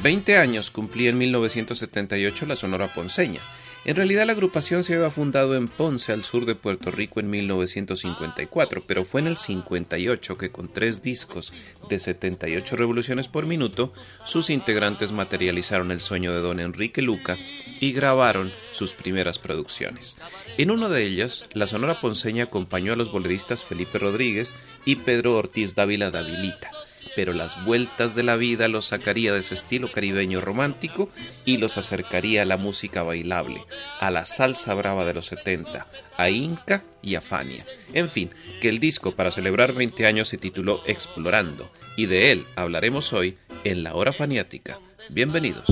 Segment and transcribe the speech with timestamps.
[0.00, 3.40] Veinte años cumplía en 1978 la Sonora Ponceña.
[3.84, 7.30] En realidad la agrupación se había fundado en Ponce, al sur de Puerto Rico, en
[7.30, 11.52] 1954, pero fue en el 58 que con tres discos
[11.88, 13.92] de 78 revoluciones por minuto,
[14.24, 17.36] sus integrantes materializaron el sueño de don Enrique Luca
[17.80, 20.16] y grabaron sus primeras producciones.
[20.58, 25.34] En una de ellas, la Sonora Ponceña acompañó a los boleristas Felipe Rodríguez y Pedro
[25.34, 26.70] Ortiz Dávila Davilita
[27.18, 31.10] pero las vueltas de la vida los sacaría de ese estilo caribeño romántico
[31.44, 33.60] y los acercaría a la música bailable,
[33.98, 37.66] a la salsa brava de los 70, a Inca y a Fania.
[37.92, 38.30] En fin,
[38.60, 43.36] que el disco para celebrar 20 años se tituló Explorando, y de él hablaremos hoy
[43.64, 44.78] en la hora faniática.
[45.10, 45.66] Bienvenidos.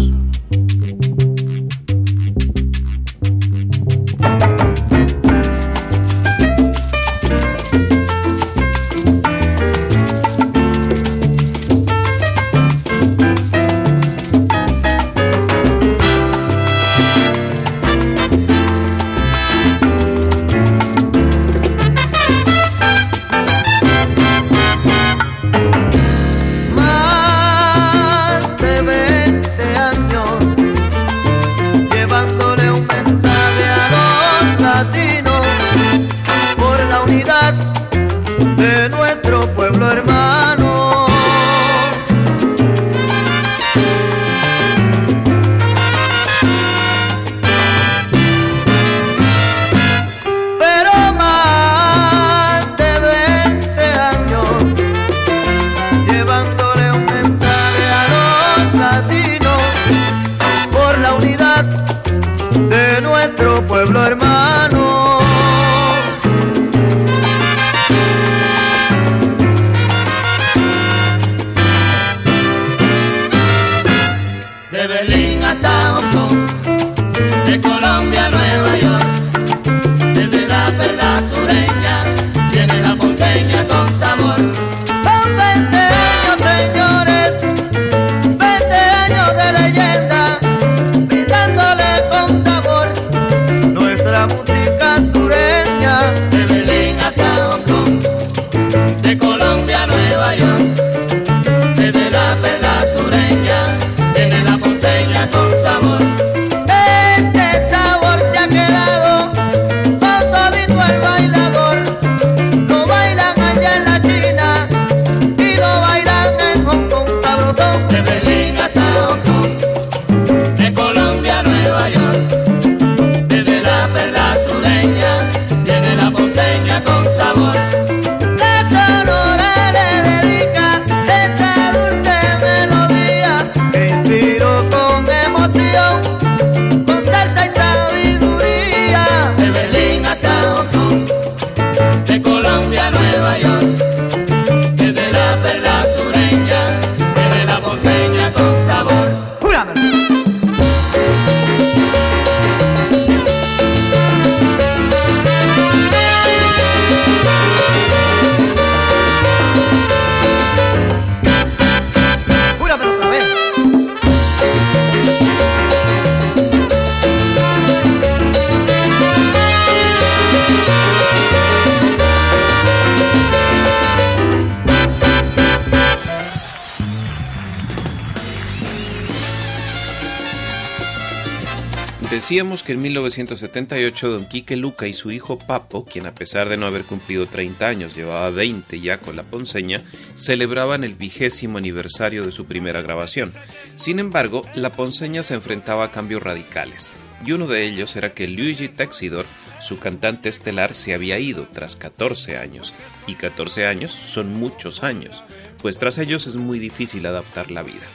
[182.26, 186.56] Decíamos que en 1978 don Quique Luca y su hijo Papo, quien a pesar de
[186.56, 189.80] no haber cumplido 30 años llevaba 20 ya con la ponceña,
[190.16, 193.32] celebraban el vigésimo aniversario de su primera grabación.
[193.76, 196.90] Sin embargo, la ponceña se enfrentaba a cambios radicales,
[197.24, 199.24] y uno de ellos era que Luigi Texidor,
[199.60, 202.74] su cantante estelar, se había ido tras 14 años,
[203.06, 205.22] y 14 años son muchos años,
[205.62, 207.86] pues tras ellos es muy difícil adaptar la vida.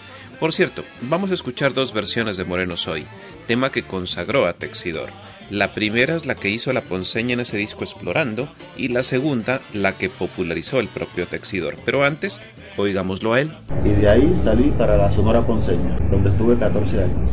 [0.42, 3.06] Por cierto, vamos a escuchar dos versiones de Moreno Soy,
[3.42, 5.10] tema que consagró a Texidor.
[5.50, 8.48] La primera es la que hizo la Ponceña en ese disco Explorando
[8.78, 11.76] y la segunda la que popularizó el propio Texidor.
[11.86, 12.40] Pero antes,
[12.78, 13.52] oigámoslo a él.
[13.84, 17.32] Y de ahí salí para la Sonora Ponceña, donde estuve 14 años.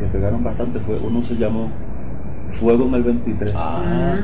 [0.00, 1.70] Que pegaron bastante, fue, uno se llamó
[2.58, 3.52] Fuego en el 23.
[3.54, 4.18] Ah,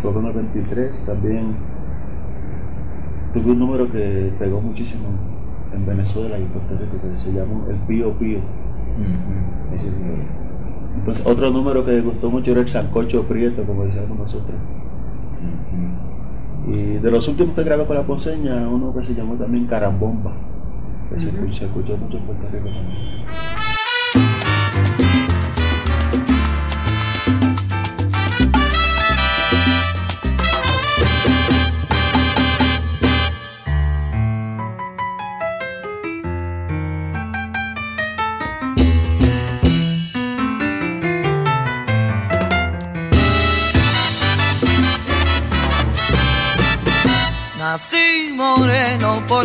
[0.00, 1.56] Fuego en el 23 también
[3.34, 5.08] tuve un número que pegó muchísimo
[5.74, 8.40] en Venezuela y Puerto Rico que se llama el Pío Pío.
[10.96, 14.56] Entonces otro número que gustó mucho era el Sancocho Prieto, como decíamos nosotros.
[16.66, 20.32] Y de los últimos que grabé con la ponceña, uno que se llamó también Carambomba,
[21.10, 23.65] que se, escucha, se escuchó mucho en Puerto Rico también.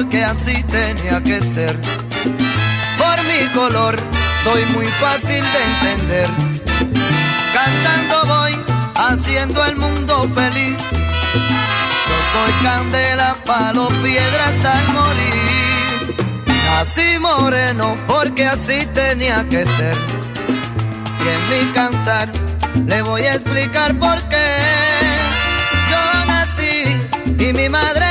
[0.02, 1.80] Porque así tenía que ser.
[2.98, 3.96] Por mi color
[4.44, 6.30] soy muy fácil de entender.
[7.54, 8.58] Cantando voy
[8.96, 10.76] haciendo el mundo feliz.
[12.10, 16.16] Yo soy candela, palo, piedra hasta el morir.
[16.66, 19.96] Nací moreno porque así tenía que ser.
[21.24, 22.32] Y en mi cantar
[22.88, 24.48] le voy a explicar por qué.
[25.92, 26.98] Yo nací
[27.38, 28.11] y mi madre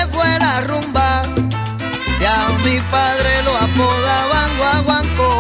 [2.65, 5.31] mi padre lo apodaban guaguancó.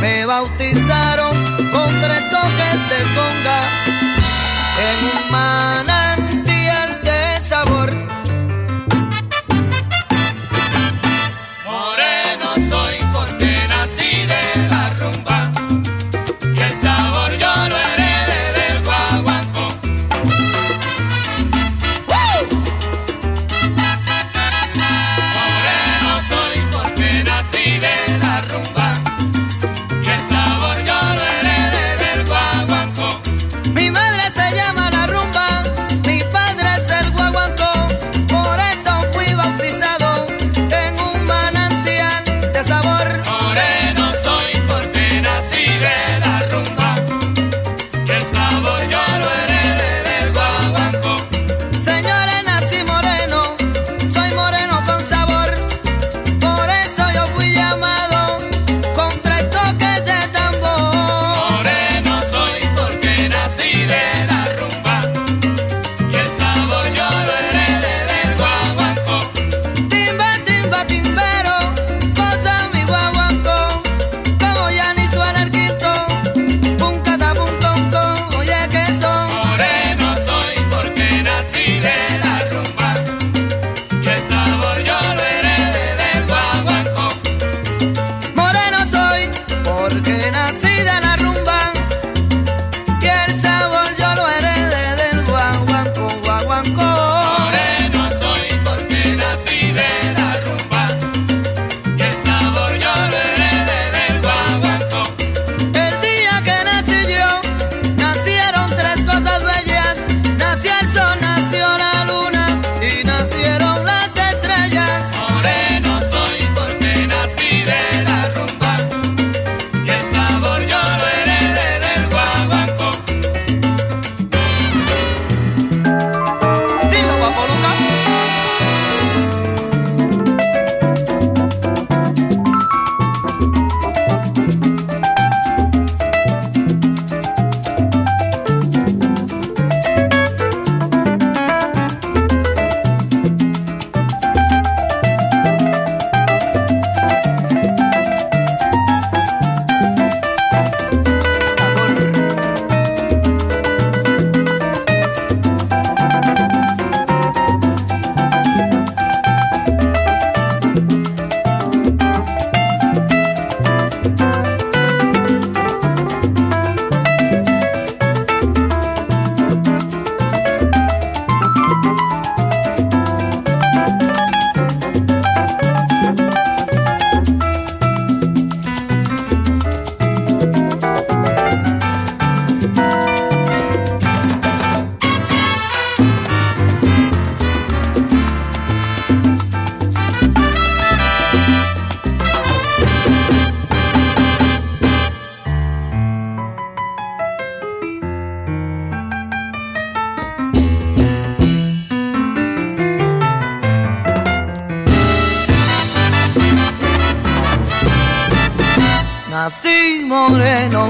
[0.00, 1.34] Me bautizaron
[1.72, 3.60] con tres toques de conga
[4.88, 5.87] en un manantial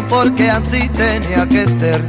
[0.08, 2.02] porque así tenía que ser.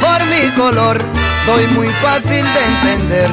[0.00, 0.98] Por mi color
[1.44, 3.30] soy muy fácil de entender.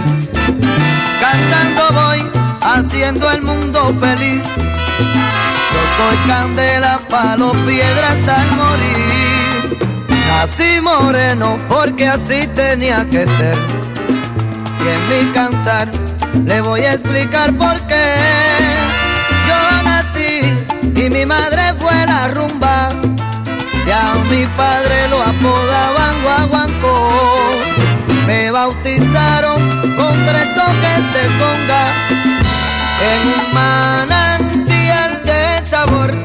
[1.21, 2.29] Cantando voy,
[2.61, 4.41] haciendo el mundo feliz.
[5.73, 9.77] Yo soy candela, palo, piedra hasta el morir.
[10.27, 13.57] Nací moreno porque así tenía que ser.
[14.83, 15.89] Y en mi cantar
[16.45, 18.15] le voy a explicar por qué.
[19.47, 22.89] Yo nací y mi madre fue la rumba
[23.85, 27.09] y a mi padre lo apodaban guaguancó.
[28.25, 29.59] Me bautizaron
[29.97, 31.83] con tres toques de conga
[33.11, 36.22] en un manantial de sabor.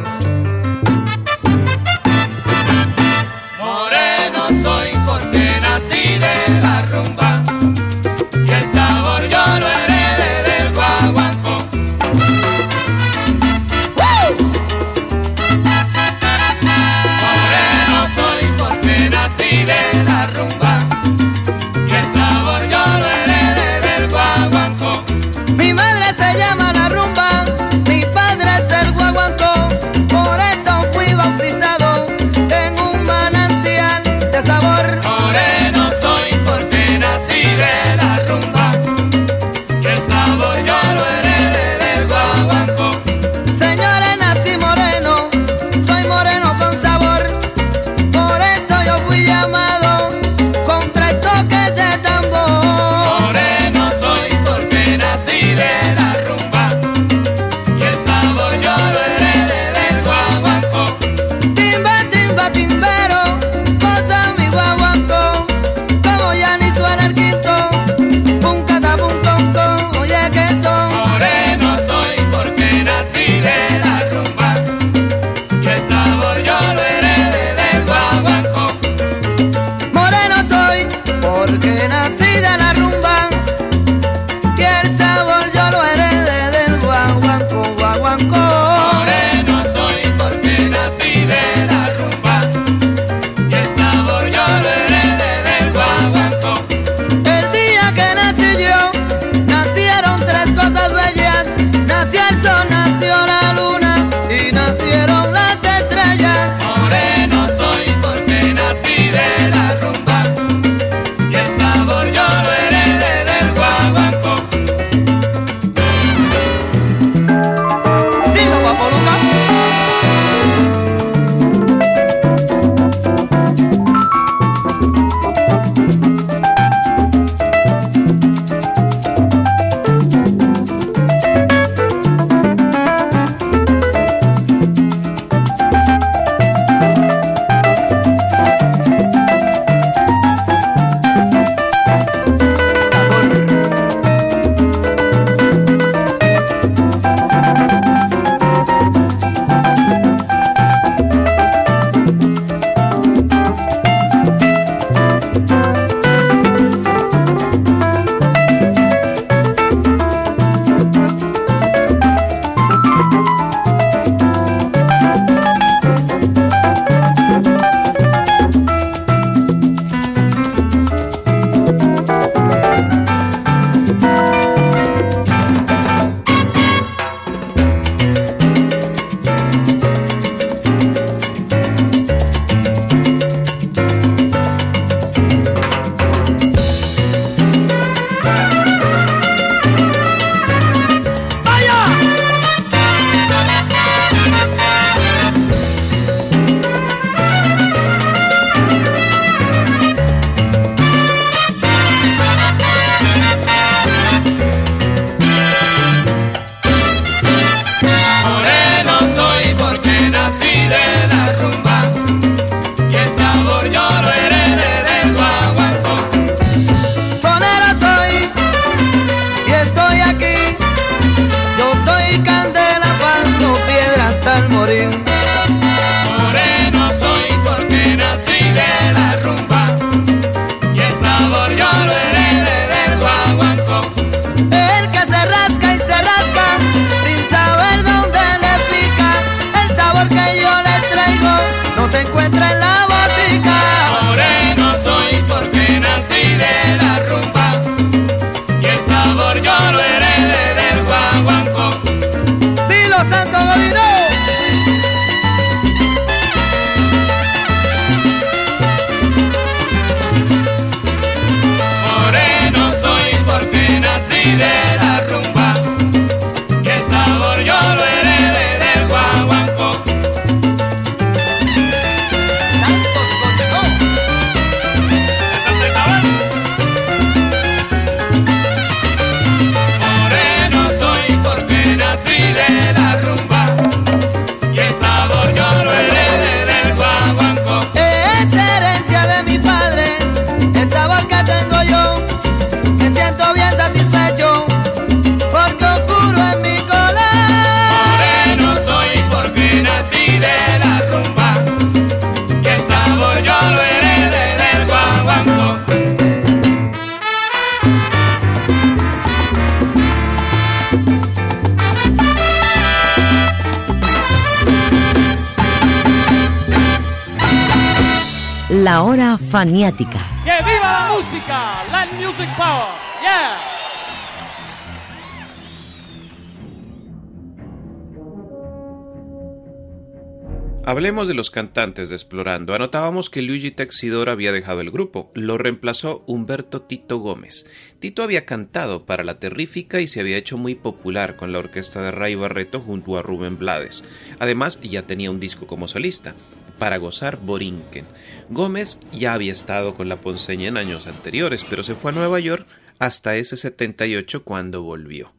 [330.68, 332.52] Hablemos de los cantantes de Explorando.
[332.52, 335.10] Anotábamos que Luigi Texidor había dejado el grupo.
[335.14, 337.46] Lo reemplazó Humberto Tito Gómez.
[337.78, 341.80] Tito había cantado para La Terrífica y se había hecho muy popular con la orquesta
[341.80, 343.82] de Ray Barreto junto a Rubén Blades.
[344.18, 346.14] Además, ya tenía un disco como solista.
[346.58, 347.86] Para gozar Borinquen.
[348.28, 352.20] Gómez ya había estado con la Ponceña en años anteriores, pero se fue a Nueva
[352.20, 352.46] York
[352.78, 355.14] hasta ese 78 cuando volvió.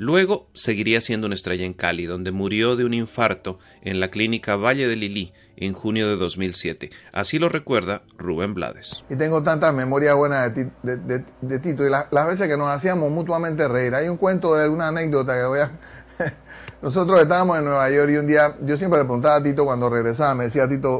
[0.00, 4.54] Luego seguiría siendo una estrella en Cali, donde murió de un infarto en la clínica
[4.54, 6.90] Valle de Lili en junio de 2007.
[7.12, 9.02] Así lo recuerda Rubén Blades.
[9.10, 13.92] Y tengo tantas memorias buenas de, Tito y las veces que nos hacíamos mutuamente reír.
[13.96, 15.72] Hay un cuento de una anécdota que voy a...
[16.80, 19.90] Nosotros estábamos en Nueva York y un día yo siempre le preguntaba a Tito cuando
[19.90, 20.98] regresaba, me decía Tito,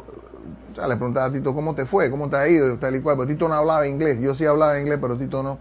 [0.73, 2.11] o sea, le preguntaba a Tito, ¿cómo te fue?
[2.11, 2.77] ¿Cómo te ha ido?
[2.79, 3.17] Tal y cual.
[3.17, 4.19] Pero Tito no hablaba inglés.
[4.21, 5.61] Yo sí hablaba inglés, pero Tito no.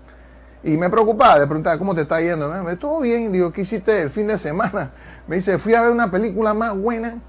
[0.67, 2.49] Y me preocupaba, le preguntaba, ¿cómo te está yendo?
[2.49, 3.31] Me dice, todo bien.
[3.31, 4.91] Digo, ¿qué hiciste el fin de semana?
[5.25, 7.21] Me dice, fui a ver una película más buena.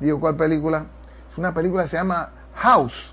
[0.00, 0.86] Digo, ¿cuál película?
[1.30, 3.12] Es una película que se llama House.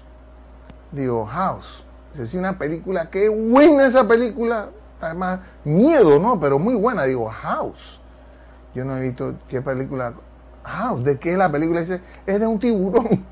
[0.93, 1.84] Digo, House.
[2.17, 4.69] Es una película, qué buena esa película.
[5.01, 6.39] Además, miedo, ¿no?
[6.39, 7.03] Pero muy buena.
[7.03, 7.99] Digo, House.
[8.73, 10.13] Yo no he visto qué película.
[10.63, 11.82] House, ¿de qué es la película?
[11.82, 13.25] Dice, es de un tiburón.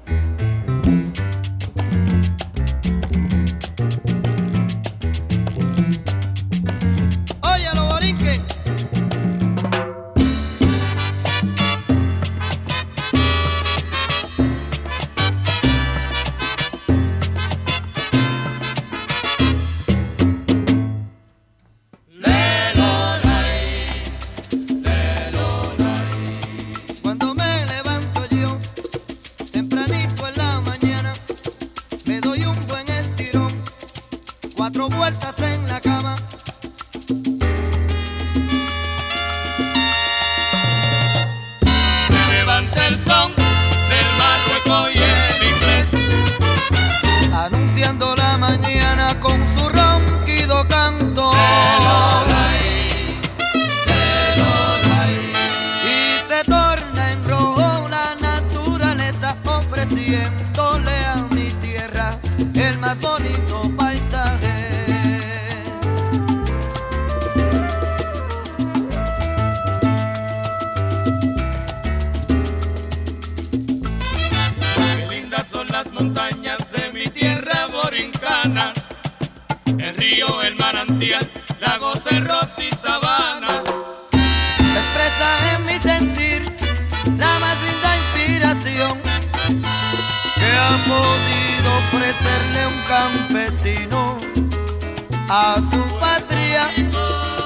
[95.30, 96.70] a su patria,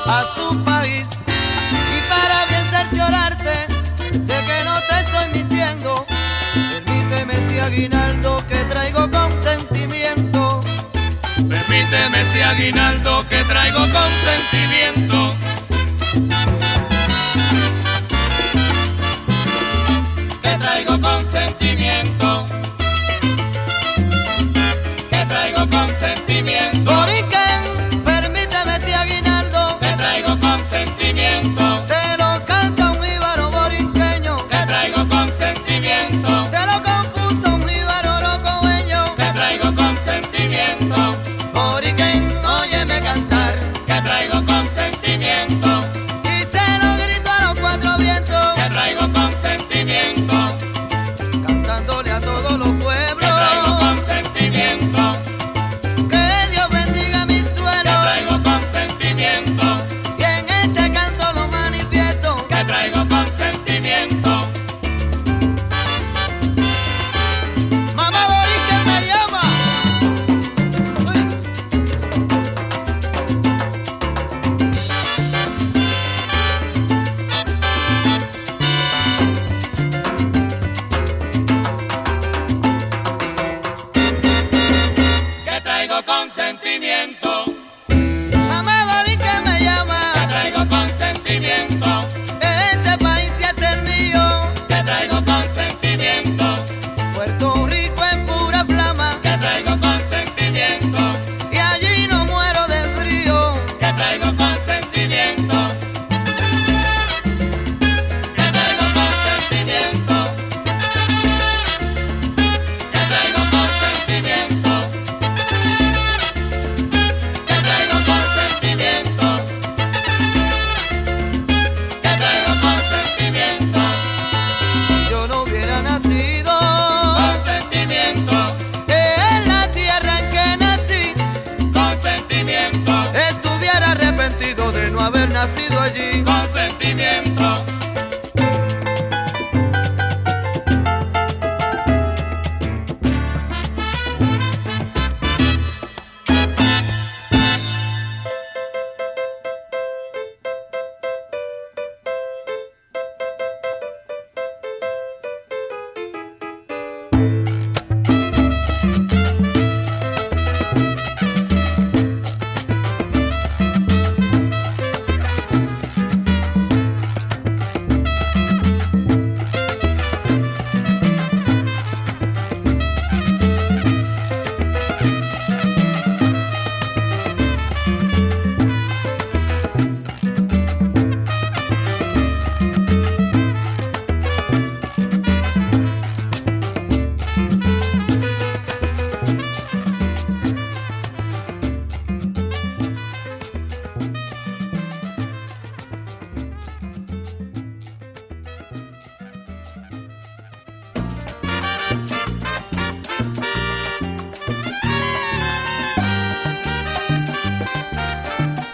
[0.06, 1.06] a su país.
[1.72, 3.68] Y para bien cerciorarte
[4.12, 6.06] de que no te estoy mintiendo,
[6.86, 10.62] permíteme este aguinaldo que traigo consentimiento.
[11.36, 15.36] Permíteme este aguinaldo que traigo consentimiento.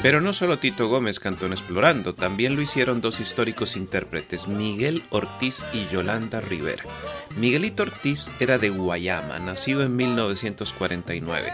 [0.06, 5.02] Pero no solo Tito Gómez cantó en Explorando, también lo hicieron dos históricos intérpretes, Miguel
[5.10, 6.84] Ortiz y Yolanda Rivera.
[7.38, 11.52] Miguelito Ortiz era de Guayama, nacido en 1949.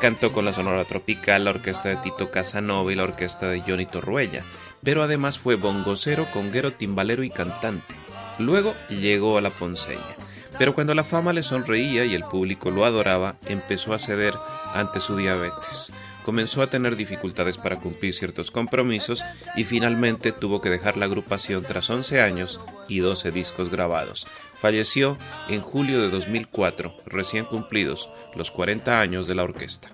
[0.00, 3.86] Cantó con la Sonora Tropical, la orquesta de Tito Casanova y la orquesta de Johnny
[3.86, 4.42] Torruella,
[4.82, 7.94] pero además fue bongocero, conguero, timbalero y cantante.
[8.40, 10.16] Luego llegó a la Ponceña.
[10.58, 14.34] Pero cuando la fama le sonreía y el público lo adoraba, empezó a ceder
[14.74, 15.92] ante su diabetes
[16.24, 19.24] comenzó a tener dificultades para cumplir ciertos compromisos
[19.56, 24.26] y finalmente tuvo que dejar la agrupación tras 11 años y 12 discos grabados.
[24.60, 29.92] Falleció en julio de 2004, recién cumplidos los 40 años de la orquesta.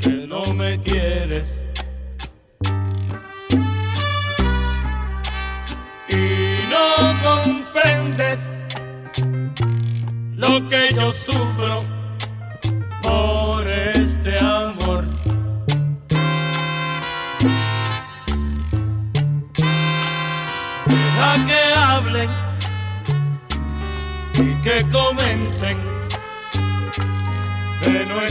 [0.00, 1.66] Que no me quieres.
[6.08, 6.24] Y
[6.70, 6.84] no
[7.22, 8.64] comprendes
[10.36, 11.97] lo que yo sufro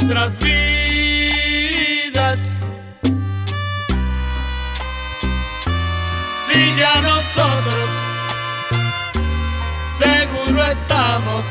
[0.07, 2.39] nuestras vidas.
[6.45, 7.89] Si ya nosotros
[9.97, 11.43] seguro estamos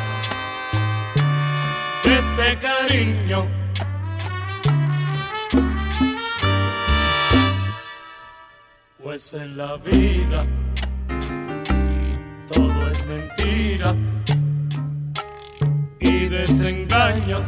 [2.04, 3.46] de este cariño.
[9.02, 10.44] Pues en la vida
[12.48, 13.94] todo es mentira
[16.00, 17.46] y desengaños.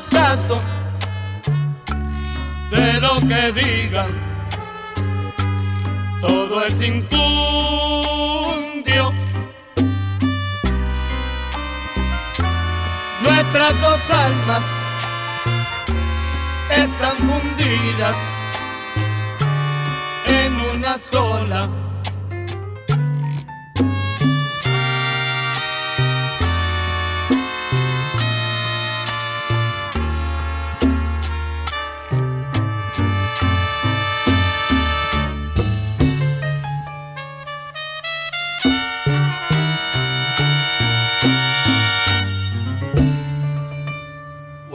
[0.00, 0.58] Caso
[2.70, 4.08] de lo que digan,
[6.20, 7.12] todo es infundio.
[13.22, 14.64] Nuestras dos almas
[16.70, 18.16] están fundidas
[20.74, 21.91] una sola.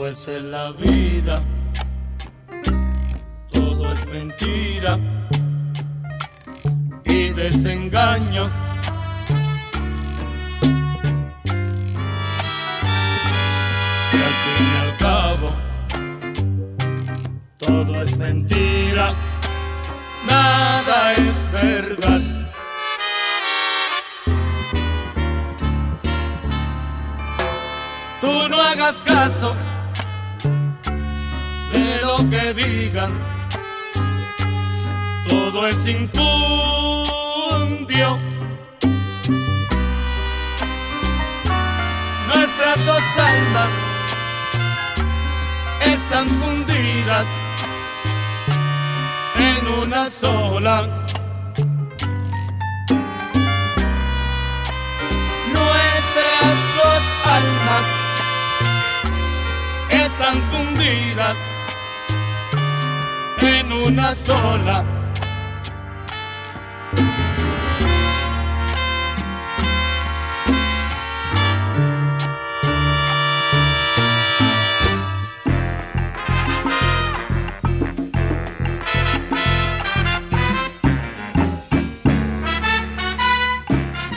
[0.08, 1.42] Pues en la vida
[3.52, 4.98] todo es mentira
[7.36, 8.50] desengaños.
[14.00, 15.50] Si al fin y al cabo
[17.58, 19.14] todo es mentira,
[20.26, 22.22] nada es verdad.
[28.22, 29.54] Tú no hagas caso
[32.26, 33.12] que digan
[35.28, 36.18] todo es infundio.
[42.34, 43.70] Nuestras dos almas
[45.84, 47.26] están fundidas
[49.36, 51.06] en una sola.
[55.52, 57.86] Nuestras dos almas
[59.90, 61.57] están fundidas
[63.70, 64.84] en una sola.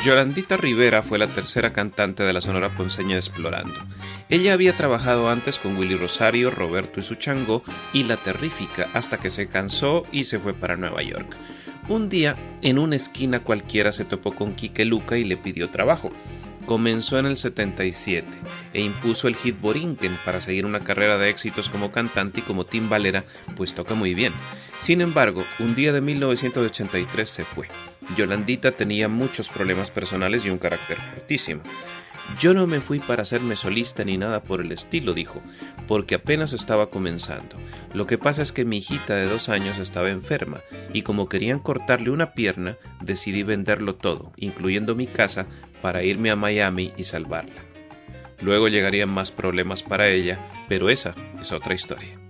[0.03, 3.75] Yolandita Rivera fue la tercera cantante de la Sonora Ponceña Explorando.
[4.29, 7.61] Ella había trabajado antes con Willy Rosario, Roberto y su chango
[7.93, 11.37] y La Terrífica hasta que se cansó y se fue para Nueva York.
[11.87, 16.11] Un día, en una esquina cualquiera se topó con Quique Luca y le pidió trabajo.
[16.65, 18.27] Comenzó en el 77
[18.73, 22.65] e impuso el hit Borinquen para seguir una carrera de éxitos como cantante y como
[22.65, 23.23] timbalera,
[23.55, 24.33] pues toca muy bien.
[24.77, 27.67] Sin embargo, un día de 1983 se fue.
[28.17, 31.61] Yolandita tenía muchos problemas personales y un carácter fortísimo.
[32.39, 35.41] Yo no me fui para hacerme solista ni nada por el estilo, dijo,
[35.87, 37.57] porque apenas estaba comenzando.
[37.93, 40.61] Lo que pasa es que mi hijita de dos años estaba enferma
[40.93, 45.47] y como querían cortarle una pierna, decidí venderlo todo, incluyendo mi casa,
[45.81, 47.63] para irme a Miami y salvarla.
[48.39, 52.20] Luego llegarían más problemas para ella, pero esa es otra historia.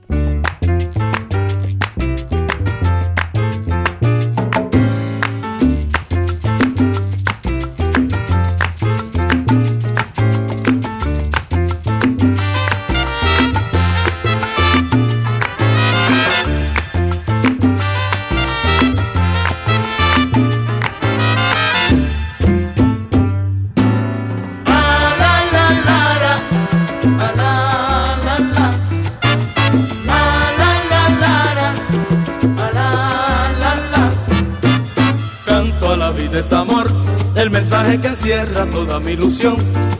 [37.83, 39.55] Que encierra toda mi ilusión,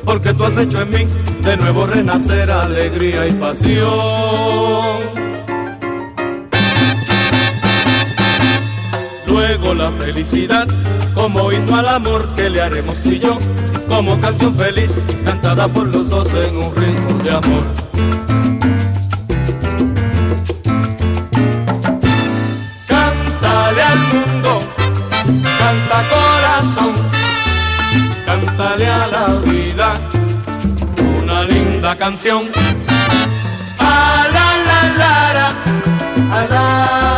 [0.06, 1.08] porque tú has hecho en mí
[1.44, 5.02] de nuevo renacer alegría y pasión.
[9.26, 10.68] Luego la felicidad,
[11.14, 13.40] como hito al amor que le haremos tú y yo,
[13.88, 14.92] como canción feliz
[15.26, 17.64] cantada por los dos en un ritmo de amor.
[31.92, 32.50] Linda canción.
[33.80, 35.48] A la la la la,
[36.32, 36.66] la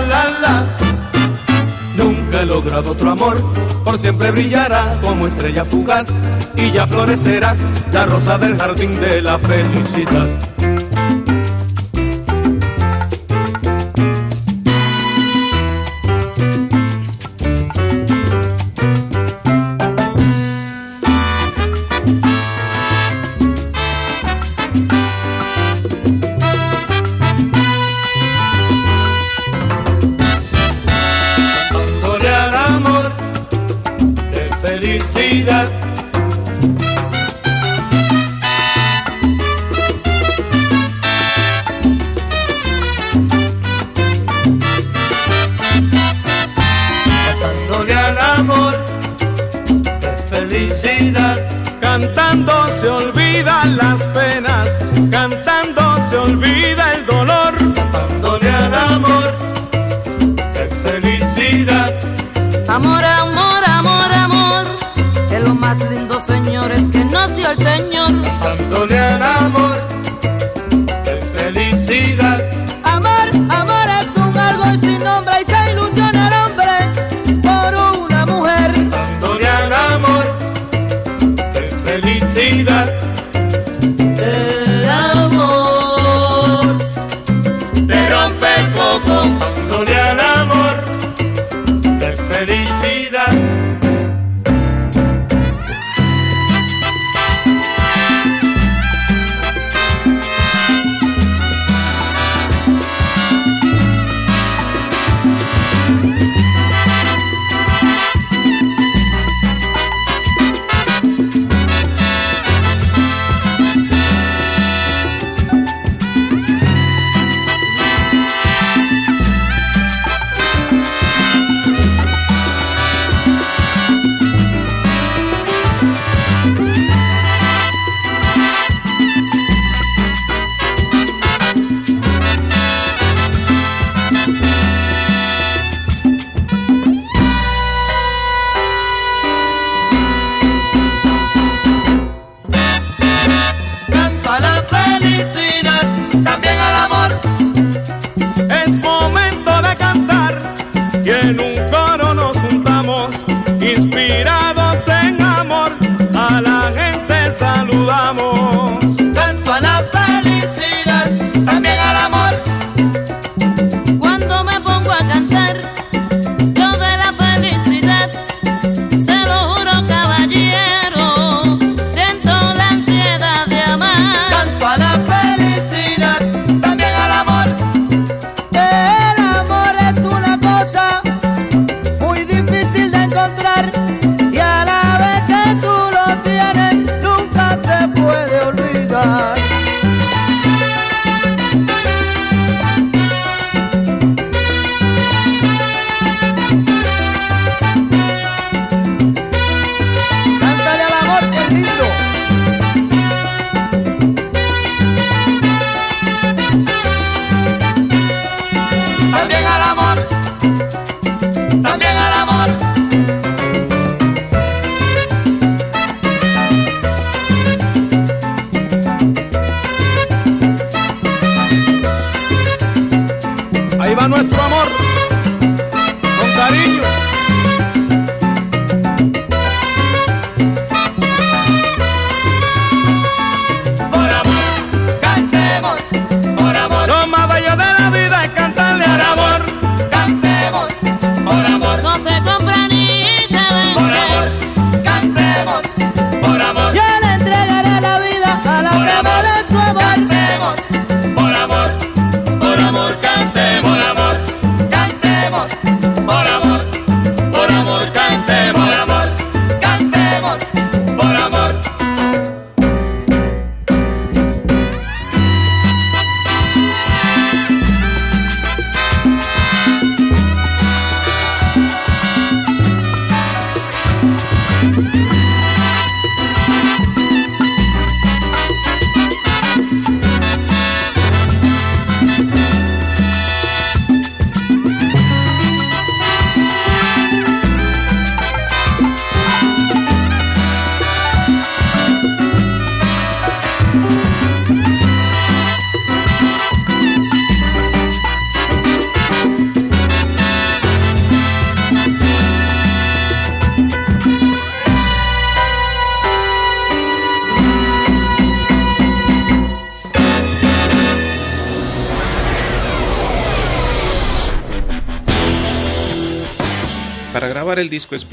[0.08, 0.54] la la.
[1.96, 3.42] Nunca he logrado otro amor,
[3.84, 6.08] por siempre brillará como estrella fugaz
[6.56, 7.56] y ya florecerá
[7.92, 10.28] la rosa del jardín de la felicidad.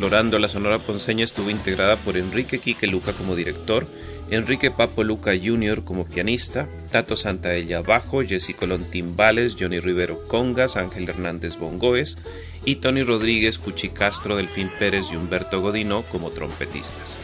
[0.09, 3.87] Explorando, la Sonora Ponceña estuvo integrada por Enrique Quique Luca como director,
[4.31, 5.85] Enrique Papo Luca Jr.
[5.85, 12.17] como pianista, Tato Santaella bajo, Jessy Colón timbales, Johnny Rivero congas, Ángel Hernández bongoes
[12.65, 17.19] y Tony Rodríguez, Cuchi Castro, Delfín Pérez y Humberto Godino como trompetistas.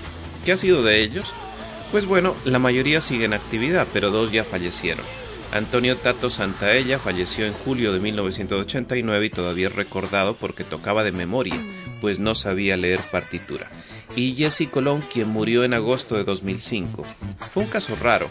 [0.44, 1.32] ¿Qué ha sido de ellos?
[1.90, 5.06] Pues bueno, la mayoría sigue en actividad, pero dos ya fallecieron.
[5.54, 11.12] Antonio Tato Santaella falleció en julio de 1989 y todavía es recordado porque tocaba de
[11.12, 11.64] memoria,
[12.00, 13.70] pues no sabía leer partitura.
[14.16, 17.04] Y Jesse Colón, quien murió en agosto de 2005.
[17.52, 18.30] Fue un caso raro,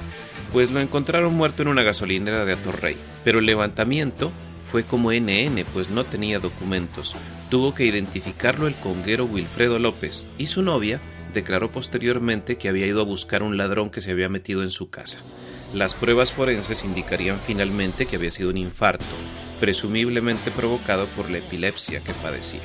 [0.52, 5.64] pues lo encontraron muerto en una gasolinera de Atorrey, pero el levantamiento fue como NN,
[5.72, 7.16] pues no tenía documentos.
[7.50, 11.00] Tuvo que identificarlo el conguero Wilfredo López y su novia
[11.34, 14.90] declaró posteriormente que había ido a buscar un ladrón que se había metido en su
[14.90, 15.22] casa.
[15.74, 19.16] Las pruebas forenses indicarían finalmente que había sido un infarto,
[19.60, 22.62] presumiblemente provocado por la epilepsia que padecía.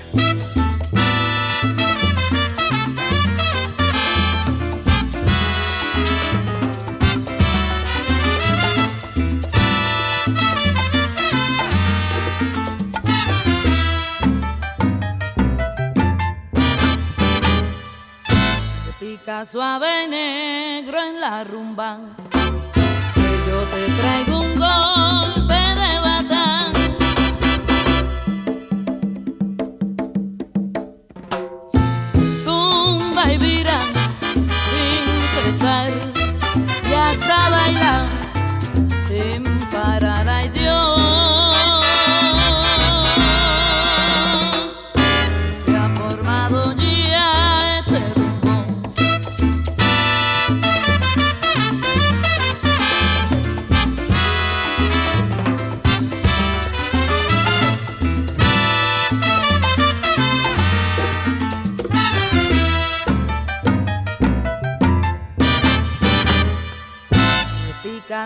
[19.50, 22.27] Suave negro en la rumba.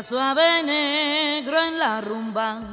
[0.02, 2.71] Suave negro en la rumba.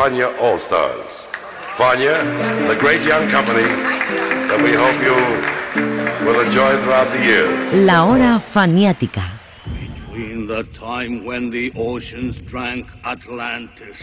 [0.00, 1.26] Fania All Stars.
[1.76, 2.16] Fania,
[2.68, 3.68] the great young company
[4.48, 5.14] that we hope you
[6.24, 7.74] will enjoy throughout the years.
[7.84, 9.22] La hora faniática.
[9.66, 14.00] Between the time when the oceans drank Atlantis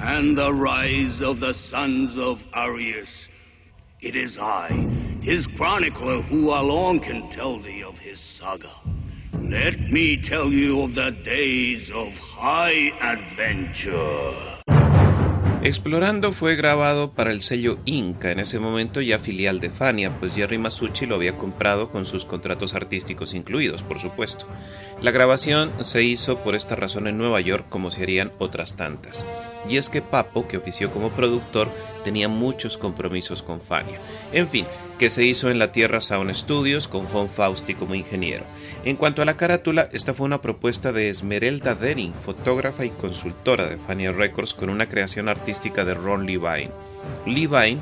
[0.00, 3.28] and the rise of the sons of Arius,
[4.00, 4.68] it is I,
[5.22, 8.70] his chronicler, who alone can tell thee of his saga.
[9.32, 14.52] Let me tell you of the days of high adventure.
[15.64, 20.34] Explorando fue grabado para el sello Inca, en ese momento ya filial de Fania, pues
[20.34, 24.48] Jerry Masucci lo había comprado con sus contratos artísticos incluidos, por supuesto.
[25.00, 29.24] La grabación se hizo por esta razón en Nueva York como se harían otras tantas.
[29.68, 31.68] Y es que Papo, que ofició como productor,
[32.02, 34.00] tenía muchos compromisos con Fania.
[34.32, 34.66] En fin,
[34.98, 38.44] que se hizo en la Tierra Sound Studios con Juan Fausti como ingeniero.
[38.84, 43.68] En cuanto a la carátula, esta fue una propuesta de Esmerelda Denning, fotógrafa y consultora
[43.68, 46.70] de Fania Records con una creación artística de Ron Levine.
[47.24, 47.78] Levine,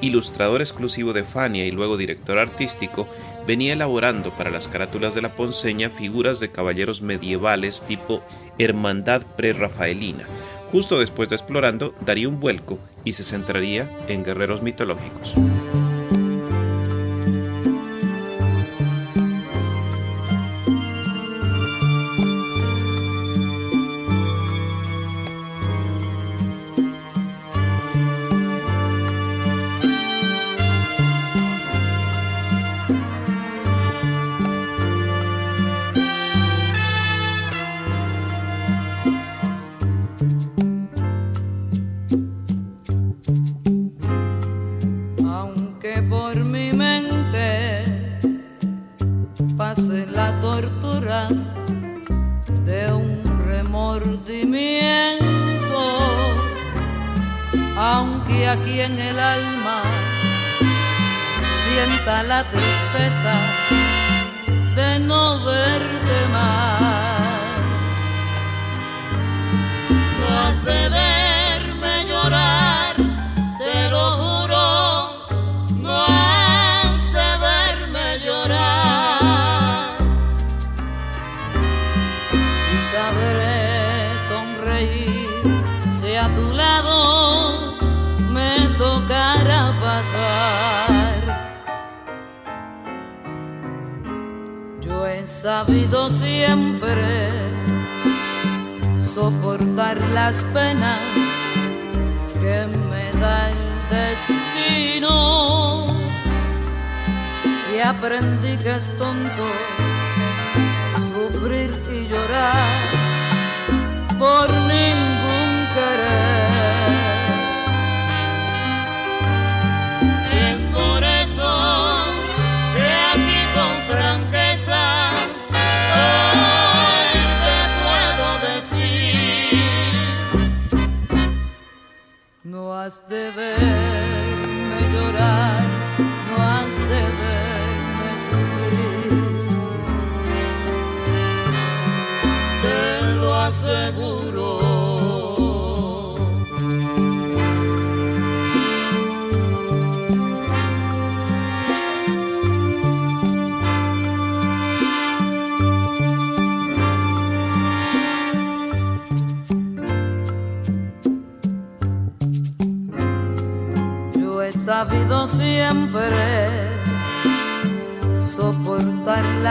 [0.00, 3.08] ilustrador exclusivo de Fania y luego director artístico,
[3.48, 8.22] venía elaborando para las carátulas de la Ponceña figuras de caballeros medievales tipo
[8.56, 10.24] Hermandad pre-rafaelina.
[10.70, 15.34] Justo después de Explorando, daría un vuelco y se centraría en guerreros mitológicos.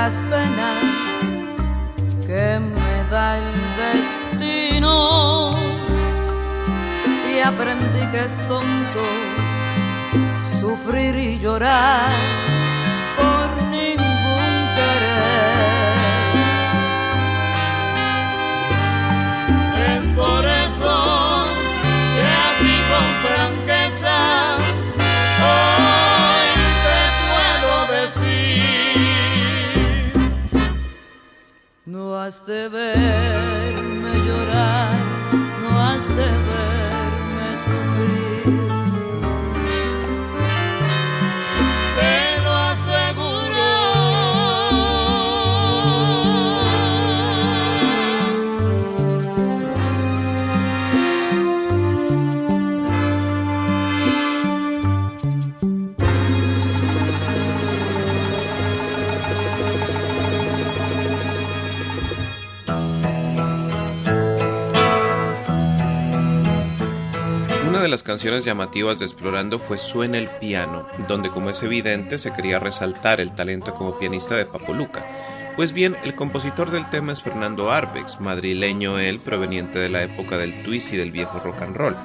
[0.03, 0.83] Las penas
[2.27, 3.51] que me da el
[3.83, 5.55] destino
[7.31, 9.05] y aprendí que es tonto
[10.59, 12.11] sufrir y llorar
[13.15, 15.23] por ningún querer.
[19.95, 20.52] Es por
[32.23, 35.02] No has de verme llorar,
[67.93, 72.57] las canciones llamativas de Explorando fue Suena el piano, donde como es evidente se quería
[72.57, 75.05] resaltar el talento como pianista de Papo Luca.
[75.55, 80.39] Pues bien, el compositor del tema es Fernando Arbex, madrileño él proveniente de la época
[80.39, 81.95] del twist y del viejo rock and roll.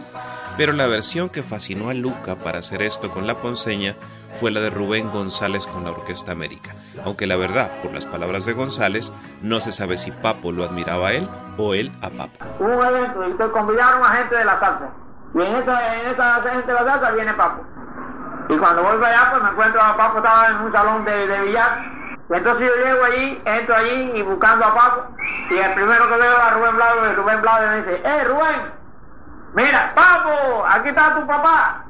[0.59, 3.97] Pero la versión que fascinó a Luca para hacer esto con la ponceña
[4.41, 8.45] fue la de Rubén González con la Orquesta América, aunque la verdad, por las palabras
[8.45, 9.11] de González,
[9.41, 11.27] no se sabe si Papo lo admiraba a él
[11.57, 12.45] o él a Papo.
[15.35, 17.65] Y en esa, en esa gente la salsa viene Papo.
[18.49, 21.41] Y cuando vuelvo allá, pues me encuentro a Papo, estaba en un salón de, de
[21.43, 21.85] billar,
[22.31, 25.03] y entonces yo llego allí, entro allí y buscando a Papo,
[25.51, 28.73] y el primero que veo a Rubén Blado, y Rubén Blado me dice, ¡eh Rubén!
[29.55, 31.85] Mira, Papo, aquí está tu papá.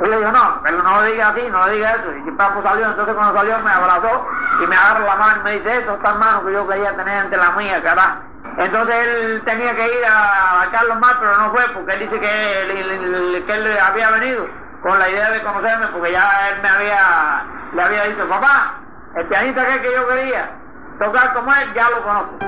[0.00, 2.12] Y le digo, no, pero no lo diga así, no lo diga eso.
[2.26, 4.26] Y Papo salió, entonces cuando salió me abrazó
[4.62, 7.24] y me agarró la mano y me dice, eso está mano que yo quería tener
[7.24, 8.18] entre la mía, carajo.
[8.58, 12.20] Entonces él tenía que ir a, a Carlos Mar, pero no fue, porque él dice
[12.20, 14.46] que él, que él había venido
[14.82, 18.74] con la idea de conocerme, porque ya él me había, le había dicho, papá,
[19.16, 20.50] el pianista que, que yo quería
[20.98, 22.38] tocar como él, ya lo conozco.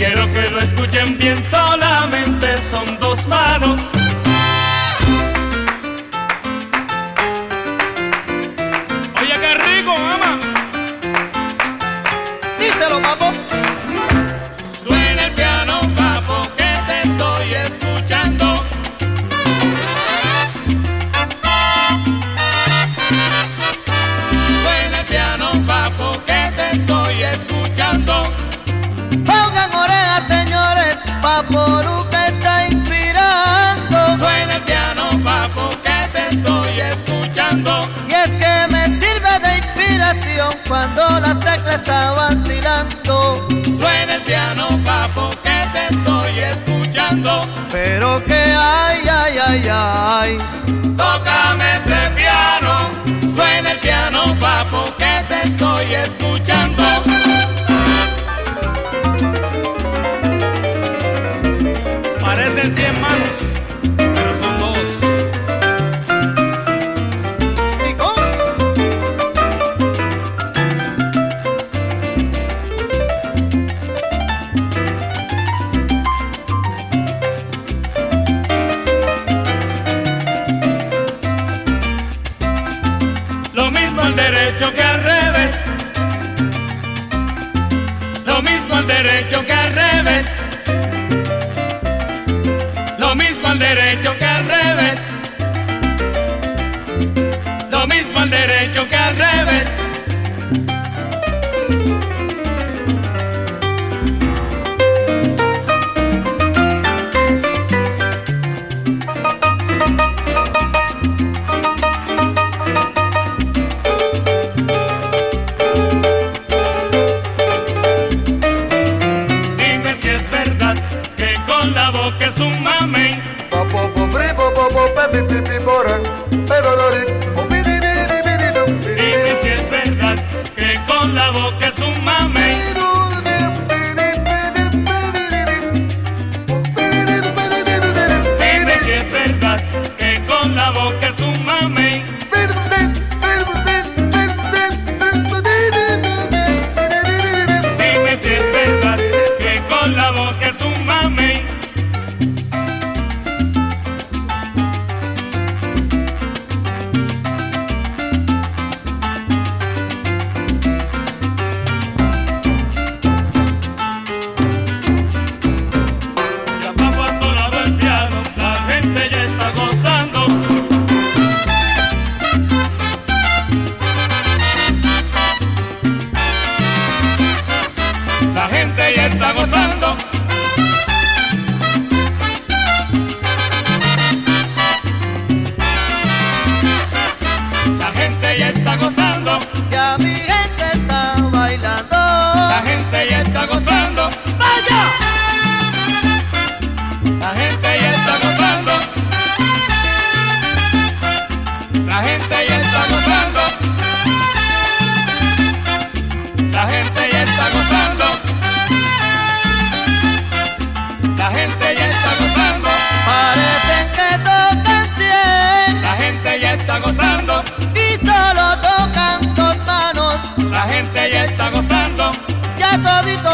[0.00, 1.69] Quiero que lo escuchen bien, son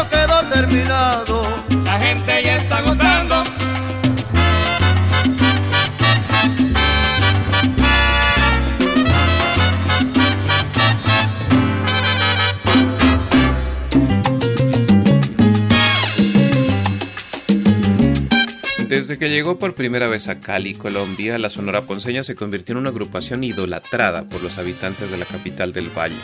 [0.09, 1.41] quedó terminado.
[1.85, 2.81] La gente ya está
[18.97, 22.79] Desde que llegó por primera vez a Cali, Colombia, la Sonora Ponceña se convirtió en
[22.79, 26.15] una agrupación idolatrada por los habitantes de la capital del Valle.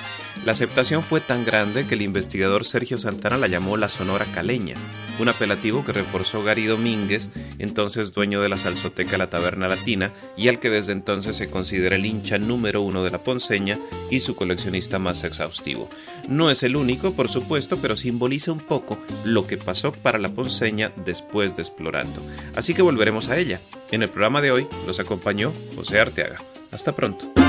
[0.44, 4.74] La aceptación fue tan grande que el investigador Sergio Santana la llamó la Sonora Caleña,
[5.20, 10.48] un apelativo que reforzó Gary Domínguez, entonces dueño de la salsoteca La Taberna Latina, y
[10.48, 14.36] al que desde entonces se considera el hincha número uno de la Ponceña y su
[14.36, 15.90] coleccionista más exhaustivo.
[16.28, 20.34] No es el único, por supuesto, pero simboliza un poco lo que pasó para la
[20.34, 22.22] Ponceña después de Explorando.
[22.64, 23.60] Así que volveremos a ella.
[23.92, 26.38] En el programa de hoy los acompañó José Arteaga.
[26.72, 27.43] Hasta pronto.